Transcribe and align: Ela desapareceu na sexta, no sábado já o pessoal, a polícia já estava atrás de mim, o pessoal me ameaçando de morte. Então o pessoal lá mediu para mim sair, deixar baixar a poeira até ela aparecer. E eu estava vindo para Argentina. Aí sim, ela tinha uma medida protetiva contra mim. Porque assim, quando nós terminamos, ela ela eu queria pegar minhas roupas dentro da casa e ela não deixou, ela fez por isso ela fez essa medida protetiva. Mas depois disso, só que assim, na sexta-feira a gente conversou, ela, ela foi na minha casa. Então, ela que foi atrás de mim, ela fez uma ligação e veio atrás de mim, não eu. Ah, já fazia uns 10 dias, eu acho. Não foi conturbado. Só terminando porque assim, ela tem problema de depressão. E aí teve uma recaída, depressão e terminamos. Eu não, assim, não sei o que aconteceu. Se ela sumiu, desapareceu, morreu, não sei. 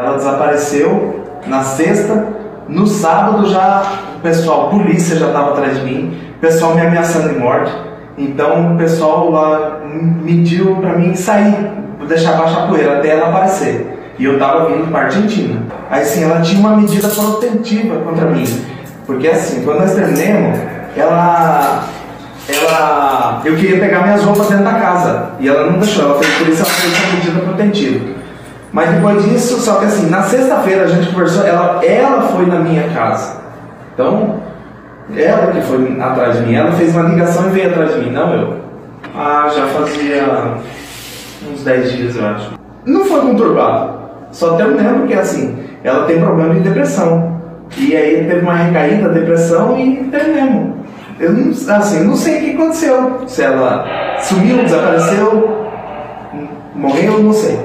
Ela 0.00 0.16
desapareceu 0.16 1.26
na 1.46 1.62
sexta, 1.62 2.26
no 2.66 2.86
sábado 2.86 3.50
já 3.50 3.82
o 4.16 4.20
pessoal, 4.20 4.68
a 4.68 4.70
polícia 4.70 5.14
já 5.16 5.26
estava 5.26 5.50
atrás 5.50 5.78
de 5.78 5.84
mim, 5.84 6.18
o 6.36 6.40
pessoal 6.40 6.74
me 6.74 6.80
ameaçando 6.80 7.28
de 7.28 7.38
morte. 7.38 7.70
Então 8.16 8.74
o 8.74 8.78
pessoal 8.78 9.30
lá 9.30 9.80
mediu 9.84 10.76
para 10.76 10.96
mim 10.96 11.14
sair, 11.14 11.54
deixar 12.08 12.38
baixar 12.38 12.64
a 12.64 12.66
poeira 12.68 12.96
até 12.96 13.10
ela 13.10 13.28
aparecer. 13.28 14.14
E 14.18 14.24
eu 14.24 14.34
estava 14.34 14.70
vindo 14.70 14.90
para 14.90 15.04
Argentina. 15.04 15.62
Aí 15.90 16.02
sim, 16.02 16.24
ela 16.24 16.40
tinha 16.40 16.60
uma 16.60 16.76
medida 16.76 17.06
protetiva 17.08 17.96
contra 17.96 18.24
mim. 18.26 18.44
Porque 19.06 19.28
assim, 19.28 19.62
quando 19.64 19.80
nós 19.80 19.94
terminamos, 19.94 20.58
ela 20.96 21.84
ela 22.48 23.42
eu 23.44 23.54
queria 23.54 23.78
pegar 23.78 24.02
minhas 24.02 24.22
roupas 24.22 24.48
dentro 24.48 24.64
da 24.64 24.74
casa 24.74 25.32
e 25.38 25.46
ela 25.46 25.70
não 25.70 25.78
deixou, 25.78 26.04
ela 26.04 26.18
fez 26.18 26.34
por 26.38 26.48
isso 26.48 26.62
ela 26.62 26.70
fez 26.70 26.94
essa 26.94 27.16
medida 27.16 27.40
protetiva. 27.40 28.20
Mas 28.72 28.90
depois 28.90 29.24
disso, 29.24 29.60
só 29.60 29.76
que 29.76 29.86
assim, 29.86 30.08
na 30.08 30.22
sexta-feira 30.22 30.84
a 30.84 30.86
gente 30.86 31.10
conversou, 31.10 31.44
ela, 31.44 31.84
ela 31.84 32.22
foi 32.22 32.46
na 32.46 32.60
minha 32.60 32.88
casa. 32.90 33.40
Então, 33.94 34.36
ela 35.16 35.52
que 35.52 35.60
foi 35.62 36.00
atrás 36.00 36.36
de 36.36 36.46
mim, 36.46 36.54
ela 36.54 36.72
fez 36.72 36.94
uma 36.94 37.08
ligação 37.08 37.48
e 37.48 37.50
veio 37.50 37.70
atrás 37.70 37.94
de 37.94 38.00
mim, 38.00 38.12
não 38.12 38.32
eu. 38.32 38.56
Ah, 39.16 39.50
já 39.54 39.66
fazia 39.66 40.54
uns 41.52 41.64
10 41.64 41.92
dias, 41.92 42.16
eu 42.16 42.26
acho. 42.26 42.52
Não 42.86 43.04
foi 43.04 43.20
conturbado. 43.20 44.00
Só 44.30 44.56
terminando 44.56 45.00
porque 45.00 45.14
assim, 45.14 45.58
ela 45.82 46.06
tem 46.06 46.20
problema 46.20 46.54
de 46.54 46.60
depressão. 46.60 47.40
E 47.76 47.96
aí 47.96 48.24
teve 48.24 48.40
uma 48.40 48.54
recaída, 48.54 49.08
depressão 49.08 49.78
e 49.78 50.04
terminamos. 50.04 50.80
Eu 51.18 51.32
não, 51.32 51.50
assim, 51.76 52.04
não 52.04 52.16
sei 52.16 52.38
o 52.38 52.40
que 52.40 52.54
aconteceu. 52.54 53.20
Se 53.26 53.42
ela 53.42 54.16
sumiu, 54.20 54.62
desapareceu, 54.62 55.66
morreu, 56.74 57.22
não 57.22 57.32
sei. 57.32 57.58